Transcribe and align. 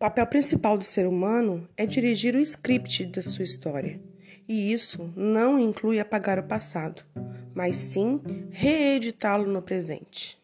papel 0.00 0.26
principal 0.26 0.78
do 0.78 0.84
ser 0.84 1.06
humano 1.06 1.68
é 1.76 1.84
dirigir 1.84 2.34
o 2.34 2.40
script 2.40 3.04
da 3.04 3.22
sua 3.22 3.44
história. 3.44 4.00
E 4.48 4.72
isso 4.72 5.12
não 5.14 5.58
inclui 5.58 6.00
apagar 6.00 6.38
o 6.38 6.42
passado, 6.42 7.04
mas 7.54 7.76
sim 7.76 8.18
reeditá-lo 8.50 9.46
no 9.46 9.60
presente. 9.60 10.40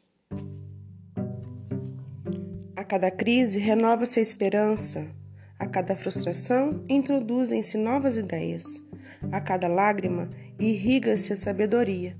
A 2.76 2.84
cada 2.84 3.10
crise 3.10 3.58
renova-se 3.58 4.18
a 4.18 4.22
esperança, 4.22 5.06
a 5.58 5.66
cada 5.66 5.96
frustração 5.96 6.84
introduzem-se 6.86 7.78
novas 7.78 8.18
ideias, 8.18 8.84
a 9.32 9.40
cada 9.40 9.68
lágrima 9.68 10.28
irriga-se 10.60 11.32
a 11.32 11.36
sabedoria. 11.36 12.14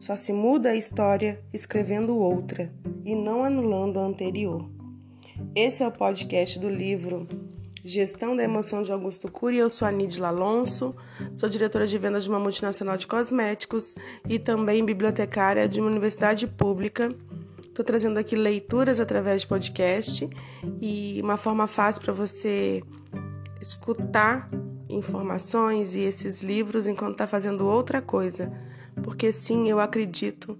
Só 0.00 0.16
se 0.16 0.32
muda 0.32 0.70
a 0.70 0.76
história 0.76 1.40
escrevendo 1.52 2.18
outra 2.18 2.74
e 3.04 3.14
não 3.14 3.44
anulando 3.44 4.00
a 4.00 4.04
anterior. 4.04 4.81
Esse 5.54 5.82
é 5.82 5.86
o 5.86 5.92
podcast 5.92 6.58
do 6.58 6.68
livro 6.68 7.26
Gestão 7.84 8.34
da 8.34 8.42
Emoção 8.42 8.82
de 8.82 8.92
Augusto 8.92 9.30
Cury. 9.30 9.58
Eu 9.58 9.68
sou 9.68 9.86
a 9.86 9.90
Nidla 9.90 10.28
Alonso, 10.28 10.94
sou 11.36 11.48
diretora 11.48 11.86
de 11.86 11.98
vendas 11.98 12.24
de 12.24 12.30
uma 12.30 12.40
multinacional 12.40 12.96
de 12.96 13.06
cosméticos 13.06 13.94
e 14.28 14.38
também 14.38 14.84
bibliotecária 14.84 15.68
de 15.68 15.80
uma 15.80 15.90
universidade 15.90 16.46
pública. 16.46 17.14
Estou 17.60 17.84
trazendo 17.84 18.18
aqui 18.18 18.36
leituras 18.36 19.00
através 19.00 19.42
de 19.42 19.48
podcast 19.48 20.28
e 20.80 21.20
uma 21.22 21.36
forma 21.36 21.66
fácil 21.66 22.02
para 22.02 22.12
você 22.12 22.82
escutar 23.60 24.50
informações 24.88 25.94
e 25.94 26.00
esses 26.00 26.42
livros 26.42 26.86
enquanto 26.86 27.12
está 27.12 27.26
fazendo 27.26 27.66
outra 27.66 28.00
coisa. 28.00 28.52
Porque 29.02 29.32
sim, 29.32 29.68
eu 29.68 29.80
acredito 29.80 30.58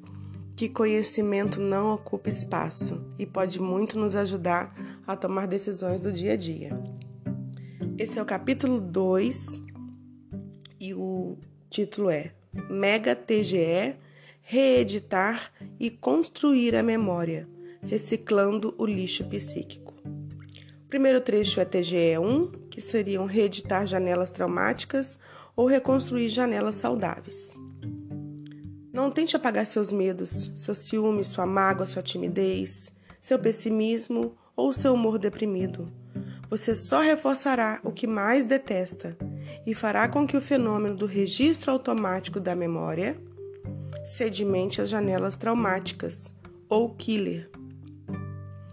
que 0.57 0.69
conhecimento 0.69 1.61
não 1.61 1.95
ocupa 1.95 2.29
espaço 2.29 3.03
e 3.19 3.27
pode 3.27 3.61
muito 3.61 3.99
nos 3.99 4.15
ajudar 4.15 4.75
a 5.07 5.17
tomar 5.17 5.47
decisões 5.47 6.03
do 6.03 6.13
dia 6.13 6.35
a 6.35 6.37
dia. 6.37 6.79
Esse 7.99 8.19
é 8.19 8.23
o 8.23 8.27
capítulo 8.27 8.81
2 8.81 9.63
e 10.81 10.95
o 10.95 11.37
título 11.71 12.11
é 12.11 12.33
Mega 12.69 13.15
TGE 13.15 13.97
Reeditar 14.43 15.53
e 15.79 15.89
Construir 15.89 16.75
a 16.75 16.83
Memória, 16.83 17.49
Reciclando 17.83 18.75
o 18.77 18.85
Lixo 18.85 19.25
Psíquico. 19.25 19.95
O 20.85 20.89
primeiro 20.89 21.21
trecho 21.21 21.61
é 21.61 21.65
TGE 21.65 22.19
1, 22.19 22.51
que 22.69 22.81
seriam 22.81 23.25
reeditar 23.25 23.87
janelas 23.87 24.31
traumáticas 24.31 25.19
ou 25.57 25.67
reconstruir 25.67 26.29
janelas 26.29 26.77
saudáveis. 26.77 27.55
Não 28.93 29.11
tente 29.11 29.35
apagar 29.35 29.65
seus 29.65 29.91
medos, 29.91 30.53
seu 30.57 30.75
ciúme, 30.75 31.25
sua 31.25 31.47
mágoa, 31.47 31.87
sua 31.87 32.03
timidez, 32.03 32.95
seu 33.19 33.39
pessimismo 33.39 34.33
ou 34.55 34.71
seu 34.71 34.93
humor 34.93 35.19
deprimido. 35.19 35.87
Você 36.51 36.77
só 36.77 37.01
reforçará 37.01 37.81
o 37.83 37.91
que 37.91 38.07
mais 38.07 38.45
detesta 38.45 39.17
e 39.67 39.75
fará 39.75 40.07
com 40.09 40.27
que 40.27 40.37
o 40.37 40.41
fenômeno 40.43 40.95
do 40.95 41.07
registro 41.07 41.73
automático 41.73 42.39
da 42.39 42.55
memória 42.55 43.17
sedimente 44.05 44.83
as 44.83 44.91
janelas 44.91 45.37
traumáticas 45.37 46.35
ou 46.69 46.91
killer. 46.95 47.51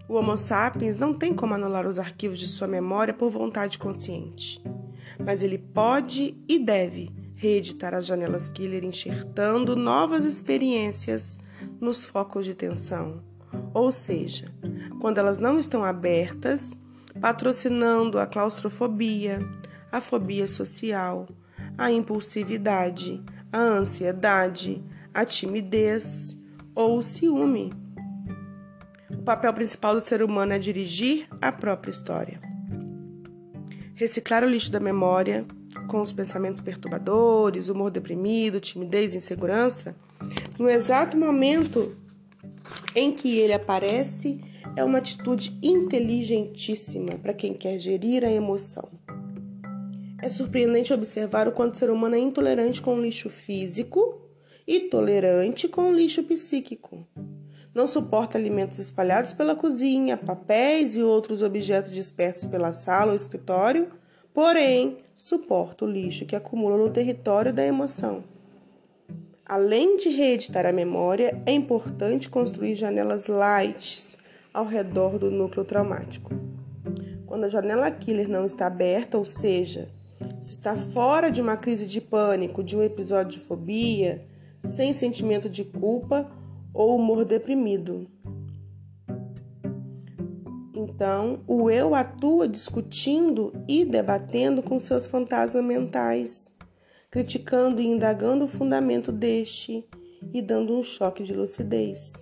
O 0.10 0.16
Homo 0.16 0.36
sapiens 0.36 0.98
não 0.98 1.14
tem 1.14 1.34
como 1.34 1.54
anular 1.54 1.88
os 1.88 1.98
arquivos 1.98 2.40
de 2.40 2.48
sua 2.48 2.68
memória 2.68 3.14
por 3.14 3.30
vontade 3.30 3.78
consciente, 3.78 4.62
mas 5.24 5.44
ele 5.44 5.58
pode 5.58 6.36
e 6.46 6.60
deve 6.60 7.19
reeditar 7.40 7.94
as 7.94 8.06
janelas 8.06 8.50
killer 8.50 8.84
enxertando 8.84 9.74
novas 9.74 10.26
experiências 10.26 11.40
nos 11.80 12.04
focos 12.04 12.46
de 12.46 12.54
tensão, 12.54 13.24
ou 13.74 13.94
seja, 13.94 14.54
quando 15.00 15.20
elas 15.20 15.40
não 15.40 15.58
estão 15.58 15.86
abertas, 15.86 16.78
patrocinando 17.22 18.20
a 18.20 18.28
claustrofobia, 18.28 19.40
a 19.90 20.02
fobia 20.02 20.50
social, 20.50 21.30
a 21.78 21.90
impulsividade, 21.90 23.24
a 23.54 23.62
ansiedade, 23.62 24.84
a 25.14 25.24
timidez 25.24 26.38
ou 26.76 26.98
o 26.98 27.02
ciúme. 27.04 27.72
O 29.14 29.24
papel 29.24 29.54
principal 29.54 29.96
do 29.96 30.02
ser 30.02 30.22
humano 30.22 30.52
é 30.52 30.60
dirigir 30.60 31.26
a 31.42 31.54
própria 31.54 31.90
história. 31.90 32.42
Reciclar 33.96 34.44
o 34.44 34.50
lixo 34.50 34.70
da 34.70 34.80
memória 34.82 35.48
com 35.90 36.00
os 36.00 36.14
pensamentos 36.14 36.62
perturbadores, 36.62 37.68
humor 37.68 37.90
deprimido, 37.90 38.62
timidez, 38.62 39.16
insegurança, 39.16 39.96
no 40.58 40.70
exato 40.70 41.18
momento 41.18 41.98
em 42.96 43.12
que 43.12 43.40
ele 43.40 43.54
aparece, 43.54 44.40
é 44.76 44.84
uma 44.84 45.00
atitude 45.00 45.58
inteligentíssima 45.62 47.18
para 47.18 47.34
quem 47.34 47.54
quer 47.54 47.80
gerir 47.80 48.24
a 48.24 48.32
emoção. 48.32 48.88
É 50.22 50.30
surpreendente 50.30 50.94
observar 50.94 51.48
o 51.48 51.52
quanto 51.52 51.74
o 51.74 51.78
ser 51.78 51.90
humano 51.90 52.16
é 52.16 52.20
intolerante 52.20 52.82
com 52.82 52.96
o 52.96 53.02
lixo 53.02 53.30
físico 53.30 54.22
e 54.68 54.82
tolerante 54.82 55.68
com 55.68 55.90
o 55.90 55.94
lixo 55.94 56.24
psíquico. 56.24 57.08
Não 57.74 57.88
suporta 57.88 58.38
alimentos 58.38 58.78
espalhados 58.78 59.34
pela 59.34 59.56
cozinha, 59.56 60.18
papéis 60.18 60.96
e 60.96 61.02
outros 61.02 61.42
objetos 61.42 61.92
dispersos 61.92 62.46
pela 62.46 62.74
sala 62.74 63.12
ou 63.12 63.16
escritório 63.16 63.99
porém 64.40 65.00
suporta 65.18 65.84
o 65.84 65.92
lixo 65.92 66.26
que 66.26 66.34
acumula 66.34 66.78
no 66.78 66.90
território 66.90 67.52
da 67.52 67.66
emoção. 67.66 68.24
Além 69.46 69.98
de 69.98 70.08
reeditar 70.08 70.66
a 70.66 70.72
memória, 70.72 71.44
é 71.46 71.52
importante 71.52 72.30
construir 72.30 72.74
janelas 72.74 73.28
lights 73.28 74.18
ao 74.54 74.66
redor 74.66 75.20
do 75.20 75.30
núcleo 75.30 75.66
traumático. 75.66 76.32
Quando 77.26 77.44
a 77.44 77.50
janela 77.50 77.92
killer 77.92 78.30
não 78.30 78.46
está 78.46 78.68
aberta, 78.68 79.18
ou 79.18 79.26
seja, 79.26 79.90
se 80.40 80.54
está 80.54 80.78
fora 80.78 81.30
de 81.30 81.42
uma 81.42 81.58
crise 81.58 81.86
de 81.86 82.00
pânico, 82.00 82.64
de 82.64 82.78
um 82.78 82.82
episódio 82.82 83.38
de 83.38 83.46
fobia, 83.46 84.26
sem 84.64 84.94
sentimento 84.94 85.50
de 85.50 85.66
culpa 85.66 86.32
ou 86.74 86.96
humor 86.96 87.26
deprimido, 87.26 88.08
então, 91.00 91.40
o 91.48 91.72
eu 91.72 91.96
atua 91.96 92.46
discutindo 92.46 93.54
e 93.70 93.86
debatendo 93.86 94.62
com 94.62 94.78
seus 94.78 95.08
fantasmas 95.08 95.64
mentais, 95.64 96.54
criticando 97.10 97.82
e 97.82 97.88
indagando 97.88 98.44
o 98.44 98.50
fundamento 98.50 99.10
deste 99.10 99.88
e 100.34 100.42
dando 100.42 100.78
um 100.78 100.84
choque 100.84 101.24
de 101.24 101.34
lucidez. 101.34 102.22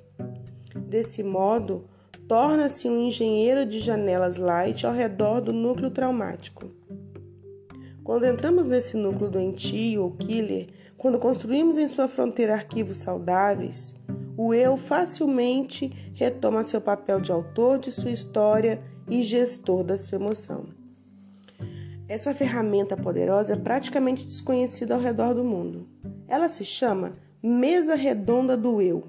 Desse 0.76 1.24
modo, 1.24 1.86
torna-se 2.28 2.88
um 2.88 3.00
engenheiro 3.00 3.66
de 3.66 3.80
janelas 3.80 4.38
light 4.38 4.86
ao 4.86 4.94
redor 4.94 5.42
do 5.42 5.52
núcleo 5.52 5.90
traumático. 5.90 6.70
Quando 8.04 8.28
entramos 8.28 8.68
nesse 8.68 8.96
núcleo 8.96 9.32
doentio 9.32 10.04
ou 10.04 10.12
killer, 10.12 10.68
quando 10.96 11.18
construímos 11.18 11.80
em 11.80 11.88
sua 11.88 12.08
fronteira 12.08 12.54
arquivos 12.54 12.98
saudáveis, 12.98 13.96
o 14.38 14.54
eu 14.54 14.78
facilmente 14.78 15.92
retoma 16.14 16.64
seu 16.64 16.80
papel 16.80 17.20
de 17.20 17.32
autor 17.32 17.80
de 17.80 17.92
sua 17.92 18.12
história 18.12 18.80
e 19.10 19.24
gestor 19.24 19.84
da 19.84 19.98
sua 19.98 20.18
emoção. 20.18 20.66
Essa 22.08 22.34
ferramenta 22.34 22.96
poderosa 22.96 23.54
é 23.54 23.58
praticamente 23.58 24.26
desconhecida 24.26 24.94
ao 24.94 25.02
redor 25.02 25.34
do 25.34 25.44
mundo. 25.44 25.88
Ela 26.28 26.48
se 26.48 26.64
chama 26.64 27.12
mesa 27.42 27.96
redonda 27.96 28.56
do 28.56 28.82
eu. 28.82 29.04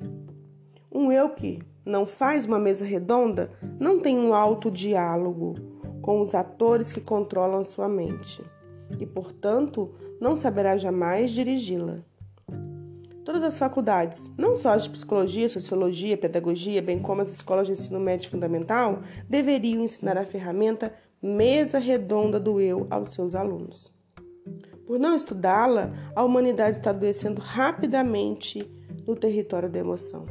Um 0.92 1.12
eu 1.12 1.28
que 1.30 1.60
não 1.84 2.06
faz 2.06 2.46
uma 2.46 2.58
mesa 2.58 2.84
redonda 2.84 3.50
não 3.78 4.00
tem 4.00 4.18
um 4.18 4.34
alto 4.34 4.70
diálogo 4.70 5.54
com 6.00 6.22
os 6.22 6.34
atores 6.34 6.92
que 6.92 7.00
controlam 7.00 7.64
sua 7.64 7.88
mente 7.88 8.42
e, 8.98 9.06
portanto, 9.06 9.94
não 10.20 10.34
saberá 10.34 10.76
jamais 10.76 11.32
dirigi-la. 11.32 11.98
Todas 13.28 13.44
as 13.44 13.58
faculdades, 13.58 14.30
não 14.38 14.56
só 14.56 14.70
as 14.70 14.84
de 14.84 14.88
psicologia, 14.88 15.50
sociologia, 15.50 16.16
pedagogia, 16.16 16.80
bem 16.80 16.98
como 16.98 17.20
as 17.20 17.30
escolas 17.30 17.66
de 17.66 17.74
ensino 17.74 18.00
médio 18.00 18.30
fundamental, 18.30 19.02
deveriam 19.28 19.84
ensinar 19.84 20.16
a 20.16 20.24
ferramenta 20.24 20.94
mesa 21.20 21.78
redonda 21.78 22.40
do 22.40 22.58
eu 22.58 22.86
aos 22.88 23.12
seus 23.12 23.34
alunos. 23.34 23.92
Por 24.86 24.98
não 24.98 25.14
estudá-la, 25.14 25.92
a 26.16 26.24
humanidade 26.24 26.78
está 26.78 26.88
adoecendo 26.88 27.42
rapidamente 27.42 28.60
no 29.06 29.14
território 29.14 29.68
da 29.68 29.78
emoção. 29.78 30.24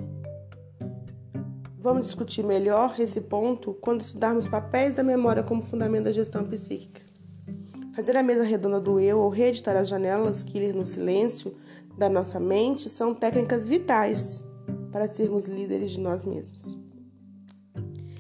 Vamos 1.78 2.08
discutir 2.08 2.44
melhor 2.44 3.00
esse 3.00 3.22
ponto 3.22 3.76
quando 3.76 4.02
estudarmos 4.02 4.48
papéis 4.48 4.96
da 4.96 5.04
memória 5.04 5.44
como 5.44 5.62
fundamento 5.62 6.06
da 6.06 6.12
gestão 6.12 6.44
psíquica. 6.46 7.04
Fazer 7.94 8.18
a 8.18 8.24
mesa 8.24 8.44
redonda 8.44 8.80
do 8.80 9.00
eu 9.00 9.20
ou 9.20 9.30
reeditar 9.30 9.76
as 9.76 9.88
janelas 9.88 10.42
ir 10.58 10.74
no 10.74 10.86
silêncio 10.88 11.56
da 11.98 12.10
nossa 12.10 12.40
mente 12.40 12.90
são 12.90 13.14
técnicas 13.14 13.68
vitais 13.68 14.46
para 14.92 15.08
sermos 15.08 15.48
líderes 15.48 15.92
de 15.92 16.00
nós 16.00 16.26
mesmos. 16.26 16.78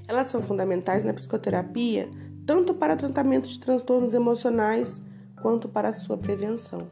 Elas 0.07 0.27
são 0.27 0.41
fundamentais 0.41 1.03
na 1.03 1.13
psicoterapia, 1.13 2.09
tanto 2.45 2.73
para 2.73 2.95
tratamento 2.95 3.47
de 3.47 3.59
transtornos 3.59 4.13
emocionais 4.13 5.01
quanto 5.41 5.67
para 5.67 5.93
sua 5.93 6.17
prevenção. 6.17 6.89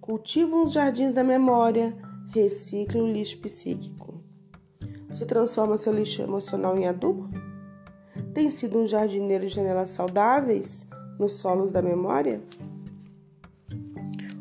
Cultivam 0.00 0.62
os 0.62 0.72
jardins 0.72 1.12
da 1.12 1.24
memória, 1.24 1.96
reciclam 2.34 3.04
o 3.04 3.12
lixo 3.12 3.38
psíquico. 3.38 4.22
Você 5.08 5.24
transforma 5.24 5.78
seu 5.78 5.92
lixo 5.92 6.22
emocional 6.22 6.76
em 6.76 6.86
adubo? 6.86 7.28
tem 8.38 8.50
sido 8.50 8.78
um 8.78 8.86
jardineiro 8.86 9.46
de 9.46 9.52
janelas 9.52 9.90
saudáveis 9.90 10.86
nos 11.18 11.32
solos 11.32 11.72
da 11.72 11.82
memória? 11.82 12.40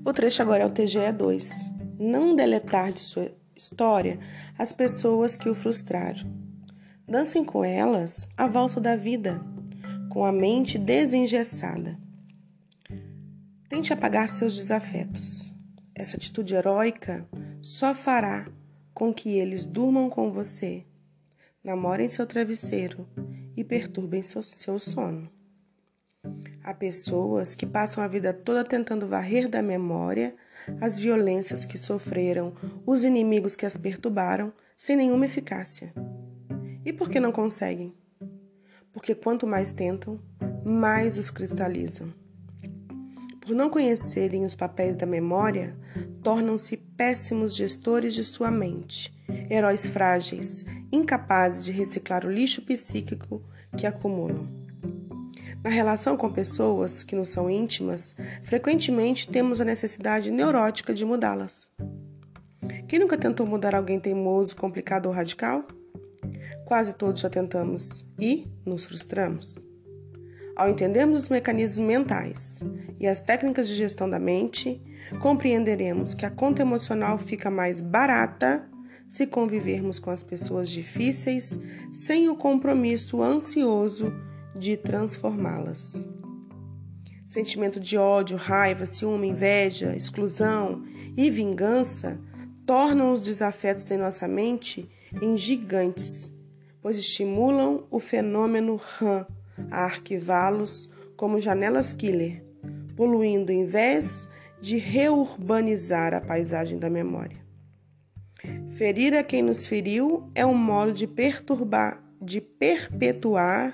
O 0.08 0.14
trecho 0.14 0.42
agora 0.42 0.64
é 0.64 0.66
o 0.66 0.70
TGE 0.70 1.12
2. 1.12 1.52
Não 2.00 2.34
deletar 2.34 2.94
de 2.94 3.02
sua 3.02 3.30
história 3.54 4.18
as 4.58 4.72
pessoas 4.72 5.36
que 5.36 5.50
o 5.50 5.54
frustraram. 5.54 6.34
Dancem 7.06 7.44
com 7.44 7.62
elas 7.62 8.30
a 8.38 8.48
valsa 8.48 8.80
da 8.80 8.96
vida, 8.96 9.42
com 10.10 10.24
a 10.24 10.32
mente 10.32 10.78
desengessada. 10.78 12.00
Tente 13.68 13.92
apagar 13.92 14.30
seus 14.30 14.56
desafetos. 14.56 15.54
Essa 15.94 16.16
atitude 16.16 16.56
heróica 16.56 17.28
só 17.62 17.94
fará 17.94 18.48
com 18.94 19.14
que 19.14 19.38
eles 19.38 19.66
durmam 19.66 20.10
com 20.10 20.32
você, 20.32 20.86
namorem 21.62 22.08
seu 22.08 22.26
travesseiro 22.26 23.06
e 23.58 23.62
perturbem 23.62 24.24
seu, 24.24 24.42
seu 24.42 24.80
sono. 24.80 25.30
Há 26.64 26.74
pessoas 26.74 27.56
que 27.56 27.66
passam 27.66 28.04
a 28.04 28.08
vida 28.08 28.34
toda 28.34 28.64
tentando 28.64 29.08
varrer 29.08 29.48
da 29.48 29.62
memória 29.62 30.36
as 30.82 31.00
violências 31.00 31.66
que 31.66 31.78
sofreram, 31.78 32.54
os 32.86 33.04
inimigos 33.04 33.56
que 33.56 33.66
as 33.66 33.78
perturbaram, 33.78 34.52
sem 34.78 34.96
nenhuma 34.96 35.26
eficácia. 35.26 35.94
E 36.86 36.92
por 36.92 37.10
que 37.10 37.20
não 37.20 37.32
conseguem? 37.32 37.94
Porque 38.92 39.16
quanto 39.16 39.48
mais 39.48 39.72
tentam, 39.72 40.20
mais 40.66 41.18
os 41.18 41.32
cristalizam. 41.32 42.14
Por 43.42 43.56
não 43.56 43.70
conhecerem 43.70 44.46
os 44.46 44.56
papéis 44.56 44.98
da 44.98 45.06
memória, 45.06 45.76
tornam-se 46.22 46.76
péssimos 46.76 47.56
gestores 47.56 48.14
de 48.14 48.24
sua 48.24 48.52
mente, 48.52 49.14
heróis 49.50 49.88
frágeis, 49.88 50.66
incapazes 50.92 51.64
de 51.64 51.72
reciclar 51.72 52.26
o 52.26 52.32
lixo 52.32 52.62
psíquico 52.62 53.42
que 53.78 53.88
acumulam. 53.88 54.57
Na 55.64 55.70
relação 55.70 56.16
com 56.16 56.32
pessoas 56.32 57.04
que 57.04 57.16
nos 57.16 57.30
são 57.30 57.50
íntimas, 57.50 58.16
frequentemente 58.44 59.30
temos 59.30 59.60
a 59.60 59.66
necessidade 59.66 60.32
neurótica 60.32 60.94
de 60.94 61.04
mudá-las. 61.04 61.70
Quem 62.88 63.00
nunca 63.00 63.18
tentou 63.18 63.46
mudar 63.46 63.76
alguém 63.76 64.00
teimoso, 64.00 64.56
complicado 64.56 65.08
ou 65.08 65.12
radical? 65.12 65.66
Quase 66.66 66.94
todos 66.94 67.22
já 67.22 67.30
tentamos 67.30 68.06
e 68.20 68.48
nos 68.66 68.86
frustramos. 68.86 69.56
Ao 70.56 70.70
entendermos 70.70 71.24
os 71.24 71.30
mecanismos 71.30 71.86
mentais 71.86 72.64
e 73.00 73.06
as 73.06 73.20
técnicas 73.20 73.68
de 73.68 73.76
gestão 73.76 74.10
da 74.10 74.20
mente, 74.20 74.82
compreenderemos 75.22 76.14
que 76.14 76.26
a 76.26 76.32
conta 76.32 76.62
emocional 76.62 77.18
fica 77.18 77.52
mais 77.52 77.82
barata 77.82 78.68
se 79.08 79.26
convivermos 79.26 80.00
com 80.00 80.12
as 80.12 80.22
pessoas 80.22 80.70
difíceis 80.70 81.60
sem 81.94 82.28
o 82.30 82.36
compromisso 82.36 83.22
ansioso 83.22 84.14
de 84.58 84.76
transformá-las. 84.76 86.08
Sentimento 87.26 87.80
de 87.80 87.98
ódio, 87.98 88.38
raiva, 88.38 88.86
ciúme, 88.86 89.28
inveja, 89.28 89.96
exclusão 89.96 90.84
e 91.16 91.30
vingança 91.30 92.20
tornam 92.66 93.12
os 93.12 93.22
desafetos 93.22 93.90
em 93.92 93.98
nossa 93.98 94.28
mente 94.28 94.90
em 95.22 95.38
gigantes, 95.38 96.34
pois 96.82 96.98
estimulam 96.98 97.86
o 97.92 98.00
fenômeno 98.00 98.76
RAM 98.76 99.26
a 99.72 99.84
arquivá-los 99.86 100.90
como 101.16 101.40
janelas 101.40 101.94
killer, 101.94 102.44
poluindo 102.96 103.52
em 103.52 103.66
vez 103.66 104.30
de 104.62 104.78
reurbanizar 104.78 106.14
a 106.14 106.22
paisagem 106.22 106.78
da 106.78 106.90
memória. 106.90 107.46
Ferir 108.70 109.16
a 109.16 109.24
quem 109.24 109.42
nos 109.42 109.66
feriu 109.66 110.30
é 110.36 110.46
um 110.46 110.54
modo 110.54 110.94
de 110.94 111.08
perturbar, 111.08 112.04
de 112.22 112.40
perpetuar 112.40 113.74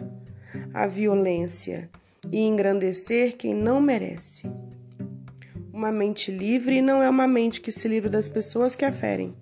a 0.74 0.88
violência 0.88 1.90
e 2.32 2.40
engrandecer 2.42 3.36
quem 3.36 3.54
não 3.54 3.82
merece. 3.82 4.50
Uma 5.72 5.92
mente 5.92 6.32
livre 6.32 6.82
não 6.82 7.02
é 7.02 7.10
uma 7.10 7.28
mente 7.28 7.60
que 7.60 7.72
se 7.72 7.88
livra 7.88 8.10
das 8.10 8.28
pessoas 8.28 8.76
que 8.76 8.86
a 8.86 8.92
ferem, 8.92 9.36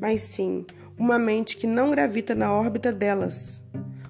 mas 0.00 0.22
sim 0.22 0.64
uma 0.98 1.18
mente 1.18 1.56
que 1.56 1.66
não 1.66 1.90
gravita 1.90 2.34
na 2.34 2.52
órbita 2.52 2.92
delas, 2.92 3.62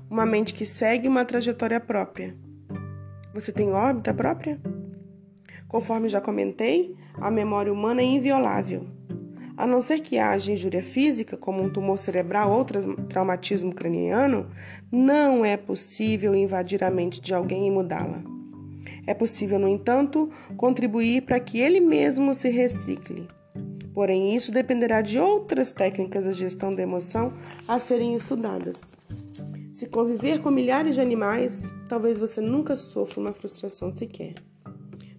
uma 0.09 0.27
mente 0.27 0.53
que 0.53 0.67
segue 0.67 1.06
uma 1.06 1.25
trajetória 1.25 1.79
própria. 1.79 2.37
Você 3.33 3.53
tem 3.53 3.71
órbita 3.71 4.12
própria? 4.12 4.61
Conforme 5.69 6.09
já 6.09 6.21
comentei, 6.21 6.97
a 7.15 7.31
memória 7.31 7.73
humana 7.73 8.00
é 8.00 8.05
inviolável. 8.05 8.88
A 9.61 9.67
não 9.67 9.83
ser 9.83 10.01
que 10.01 10.17
haja 10.17 10.55
injúria 10.55 10.83
física, 10.83 11.37
como 11.37 11.62
um 11.62 11.69
tumor 11.69 11.99
cerebral 11.99 12.51
ou 12.51 12.65
traumatismo 12.65 13.75
craniano, 13.75 14.49
não 14.91 15.45
é 15.45 15.55
possível 15.55 16.35
invadir 16.35 16.83
a 16.83 16.91
mente 16.91 17.21
de 17.21 17.35
alguém 17.35 17.67
e 17.67 17.71
mudá-la. 17.71 18.23
É 19.07 19.12
possível, 19.12 19.59
no 19.59 19.69
entanto, 19.69 20.31
contribuir 20.57 21.27
para 21.27 21.39
que 21.39 21.61
ele 21.61 21.79
mesmo 21.79 22.33
se 22.33 22.49
recicle. 22.49 23.29
Porém, 23.93 24.35
isso 24.35 24.51
dependerá 24.51 25.03
de 25.03 25.19
outras 25.19 25.73
técnicas 25.73 26.25
de 26.25 26.33
gestão 26.33 26.75
da 26.75 26.83
emoção 26.83 27.35
a 27.69 27.79
serem 27.79 28.15
estudadas. 28.15 28.97
Se 29.75 29.91
conviver 29.91 30.39
com 30.39 30.51
milhares 30.51 30.95
de 30.95 31.03
animais, 31.03 31.75
talvez 31.87 32.19
você 32.19 32.41
nunca 32.41 32.77
sofra 32.77 33.21
uma 33.21 33.35
frustração 33.35 33.95
sequer. 33.95 34.33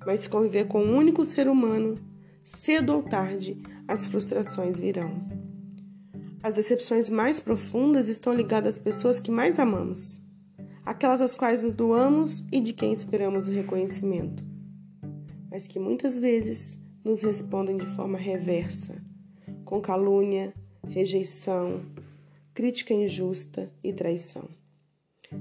Mas 0.04 0.22
se 0.22 0.30
conviver 0.30 0.66
com 0.66 0.82
um 0.82 0.98
único 0.98 1.24
ser 1.24 1.48
humano, 1.48 1.94
cedo 2.44 2.96
ou 2.96 3.04
tarde, 3.04 3.56
as 3.92 4.06
frustrações 4.06 4.80
virão. 4.80 5.12
As 6.42 6.56
decepções 6.56 7.10
mais 7.10 7.42
profundas 7.42 8.08
estão 8.08 8.34
ligadas 8.34 8.76
às 8.76 8.80
pessoas 8.80 9.20
que 9.20 9.30
mais 9.30 9.60
amamos, 9.60 10.22
aquelas 10.86 11.20
às 11.20 11.36
quais 11.36 11.62
nos 11.62 11.76
doamos 11.76 12.42
e 12.54 12.62
de 12.62 12.72
quem 12.72 12.94
esperamos 12.94 13.50
o 13.50 13.52
reconhecimento, 13.52 14.46
mas 15.50 15.68
que 15.68 15.78
muitas 15.78 16.18
vezes 16.18 16.80
nos 17.04 17.22
respondem 17.22 17.76
de 17.76 17.86
forma 17.86 18.18
reversa, 18.18 19.04
com 19.66 19.82
calúnia, 19.82 20.54
rejeição, 20.88 21.86
crítica 22.54 22.94
injusta 22.94 23.70
e 23.84 23.92
traição. 23.92 24.48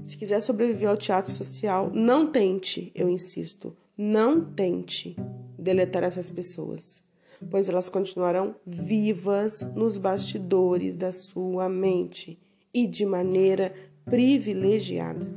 Se 0.03 0.17
quiser 0.17 0.41
sobreviver 0.41 0.89
ao 0.89 0.97
teatro 0.97 1.31
social, 1.31 1.89
não 1.93 2.29
tente, 2.29 2.91
eu 2.93 3.09
insisto, 3.09 3.73
não 3.97 4.43
tente 4.43 5.15
deletar 5.57 6.03
essas 6.03 6.29
pessoas, 6.29 7.01
pois 7.49 7.69
elas 7.69 7.89
continuarão 7.89 8.55
vivas 8.65 9.61
nos 9.75 9.97
bastidores 9.97 10.95
da 10.95 11.11
sua 11.11 11.67
mente 11.67 12.39
e 12.73 12.87
de 12.87 13.05
maneira 13.05 13.73
privilegiada. 14.05 15.27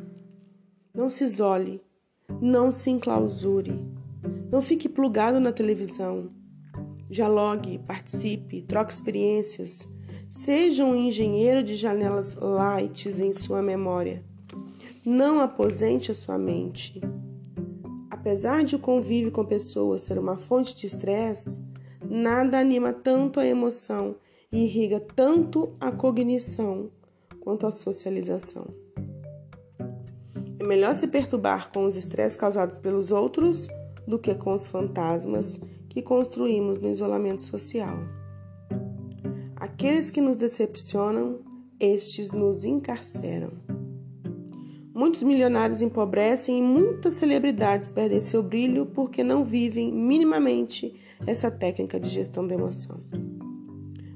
Não 0.93 1.11
se 1.11 1.25
isole, 1.25 1.83
não 2.41 2.71
se 2.71 2.91
enclausure, 2.91 3.81
não 4.51 4.63
fique 4.63 4.89
plugado 4.89 5.41
na 5.41 5.53
televisão. 5.53 6.31
Dialogue, 7.11 7.81
participe, 7.87 8.63
troque 8.63 8.93
experiências. 8.93 9.93
Seja 10.29 10.85
um 10.85 10.95
engenheiro 10.95 11.63
de 11.63 11.77
janelas 11.77 12.35
lights 12.35 13.21
em 13.21 13.33
sua 13.33 13.61
memória. 13.61 14.25
Não 15.05 15.41
aposente 15.41 16.11
a 16.11 16.15
sua 16.15 16.39
mente. 16.39 17.01
Apesar 18.11 18.65
de 18.65 18.77
o 18.77 18.79
convívio 18.79 19.33
com 19.33 19.45
pessoas 19.45 20.03
ser 20.03 20.19
uma 20.19 20.39
fonte 20.39 20.77
de 20.77 20.87
estresse, 20.87 21.64
nada 22.09 22.59
anima 22.59 22.93
tanto 22.93 23.41
a 23.41 23.47
emoção 23.47 24.17
e 24.51 24.65
irriga 24.65 25.01
tanto 25.01 25.75
a 25.81 25.91
cognição 25.91 26.91
quanto 27.41 27.67
a 27.67 27.73
socialização. 27.73 28.67
É 30.59 30.67
melhor 30.67 30.95
se 30.95 31.09
perturbar 31.09 31.71
com 31.73 31.85
os 31.85 31.97
estresses 31.97 32.37
causados 32.37 32.79
pelos 32.79 33.13
outros 33.13 33.69
do 34.07 34.19
que 34.19 34.35
com 34.35 34.55
os 34.55 34.67
fantasmas 34.67 35.61
que 35.89 36.03
construímos 36.03 36.79
no 36.79 36.89
isolamento 36.89 37.43
social. 37.43 37.99
Aqueles 39.57 40.11
que 40.11 40.21
nos 40.21 40.37
decepcionam, 40.37 41.41
estes 41.79 42.31
nos 42.31 42.65
encarceram. 42.65 43.64
Muitos 44.95 45.25
milionários 45.25 45.83
empobrecem 45.83 46.59
e 46.59 46.63
muitas 46.63 47.15
celebridades 47.15 47.91
perdem 47.91 48.21
seu 48.21 48.41
brilho 48.45 48.87
porque 48.87 49.25
não 49.25 49.45
vivem 49.45 49.91
minimamente 49.93 50.95
essa 51.27 51.51
técnica 51.51 51.99
de 51.99 52.09
gestão 52.09 52.47
da 52.47 52.55
emoção. 52.55 53.01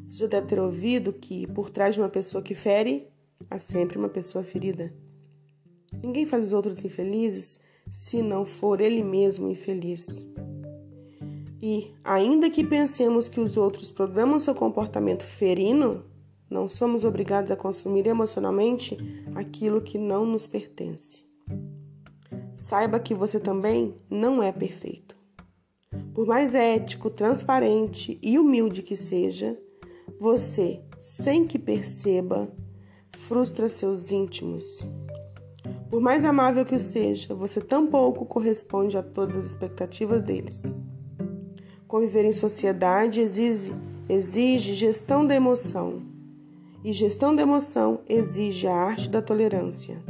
Você 0.08 0.20
já 0.20 0.26
deve 0.28 0.46
ter 0.46 0.60
ouvido 0.60 1.12
que 1.12 1.48
por 1.48 1.68
trás 1.68 1.96
de 1.96 2.00
uma 2.00 2.08
pessoa 2.08 2.40
que 2.40 2.54
fere, 2.54 3.08
há 3.50 3.58
sempre 3.58 3.98
uma 3.98 4.08
pessoa 4.08 4.44
ferida. 4.44 4.94
Ninguém 6.00 6.24
faz 6.24 6.44
os 6.44 6.52
outros 6.52 6.84
infelizes 6.84 7.60
se 7.90 8.22
não 8.22 8.46
for 8.46 8.80
ele 8.80 9.02
mesmo 9.02 9.50
infeliz. 9.50 10.28
E, 11.60 11.92
ainda 12.04 12.48
que 12.48 12.64
pensemos 12.64 13.28
que 13.28 13.40
os 13.40 13.56
outros 13.56 13.90
programam 13.90 14.38
seu 14.38 14.54
comportamento 14.54 15.24
ferino, 15.24 16.04
não 16.50 16.68
somos 16.68 17.04
obrigados 17.04 17.50
a 17.50 17.56
consumir 17.56 18.06
emocionalmente 18.06 18.96
aquilo 19.34 19.82
que 19.82 19.98
não 19.98 20.24
nos 20.24 20.46
pertence. 20.46 21.24
Saiba 22.54 22.98
que 22.98 23.14
você 23.14 23.38
também 23.38 23.94
não 24.10 24.42
é 24.42 24.50
perfeito. 24.50 25.16
Por 26.14 26.26
mais 26.26 26.54
ético, 26.54 27.10
transparente 27.10 28.18
e 28.22 28.38
humilde 28.38 28.82
que 28.82 28.96
seja, 28.96 29.56
você, 30.18 30.82
sem 30.98 31.46
que 31.46 31.58
perceba, 31.58 32.52
frustra 33.12 33.68
seus 33.68 34.10
íntimos. 34.10 34.88
Por 35.90 36.00
mais 36.00 36.24
amável 36.24 36.64
que 36.64 36.78
seja, 36.78 37.34
você 37.34 37.60
tampouco 37.60 38.26
corresponde 38.26 38.98
a 38.98 39.02
todas 39.02 39.36
as 39.36 39.46
expectativas 39.46 40.20
deles. 40.22 40.76
Conviver 41.86 42.24
em 42.24 42.32
sociedade 42.32 43.20
exige, 43.20 43.72
exige 44.08 44.74
gestão 44.74 45.26
da 45.26 45.34
emoção, 45.34 46.02
e 46.88 46.92
gestão 46.94 47.36
da 47.36 47.42
emoção 47.42 48.00
exige 48.08 48.66
a 48.66 48.74
arte 48.74 49.10
da 49.10 49.20
tolerância. 49.20 50.02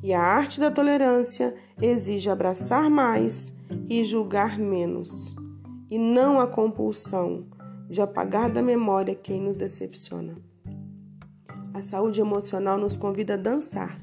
E 0.00 0.14
a 0.14 0.22
arte 0.22 0.60
da 0.60 0.70
tolerância 0.70 1.52
exige 1.82 2.30
abraçar 2.30 2.88
mais 2.88 3.56
e 3.90 4.04
julgar 4.04 4.56
menos, 4.56 5.34
e 5.90 5.98
não 5.98 6.38
a 6.38 6.46
compulsão 6.46 7.48
de 7.90 8.00
apagar 8.00 8.48
da 8.48 8.62
memória 8.62 9.16
quem 9.16 9.40
nos 9.40 9.56
decepciona. 9.56 10.36
A 11.74 11.82
saúde 11.82 12.20
emocional 12.20 12.78
nos 12.78 12.96
convida 12.96 13.34
a 13.34 13.36
dançar, 13.36 13.98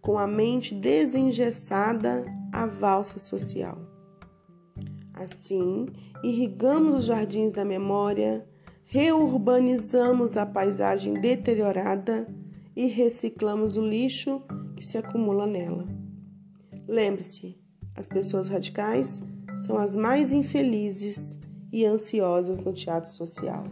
com 0.00 0.18
a 0.18 0.26
mente 0.26 0.74
desengessada 0.74 2.24
à 2.50 2.64
valsa 2.64 3.18
social. 3.18 3.78
Assim, 5.12 5.88
irrigamos 6.24 7.00
os 7.00 7.04
jardins 7.04 7.52
da 7.52 7.66
memória, 7.66 8.48
reurbanizamos 8.90 10.38
a 10.38 10.46
paisagem 10.46 11.20
deteriorada 11.20 12.26
e 12.74 12.86
reciclamos 12.86 13.76
o 13.76 13.86
lixo 13.86 14.40
que 14.74 14.82
se 14.82 14.96
acumula 14.96 15.46
nela. 15.46 15.86
Lembre-se, 16.88 17.60
as 17.94 18.08
pessoas 18.08 18.48
radicais 18.48 19.22
são 19.58 19.76
as 19.76 19.94
mais 19.94 20.32
infelizes 20.32 21.38
e 21.70 21.84
ansiosas 21.84 22.60
no 22.60 22.72
teatro 22.72 23.10
social. 23.10 23.64